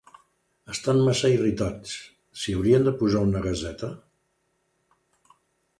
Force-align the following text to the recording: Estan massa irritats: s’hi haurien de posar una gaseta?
Estan 0.75 1.01
massa 1.07 1.29
irritats: 1.33 1.93
s’hi 2.45 2.57
haurien 2.57 2.89
de 2.89 2.95
posar 3.03 3.25
una 3.29 3.47
gaseta? 3.47 3.95